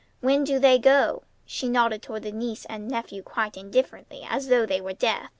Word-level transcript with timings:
When 0.19 0.43
do 0.43 0.57
they 0.57 0.79
go?" 0.79 1.21
She 1.45 1.69
nodded 1.69 2.01
toward 2.01 2.23
the 2.23 2.31
niece 2.31 2.65
and 2.65 2.87
nephew 2.87 3.21
quite 3.21 3.55
indifferently 3.55 4.25
as 4.27 4.47
though 4.47 4.65
they 4.65 4.81
were 4.81 4.93
deaf. 4.93 5.29